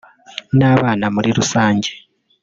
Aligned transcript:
n’abana 0.57 1.05
muri 1.15 1.29
rusange 1.37 1.89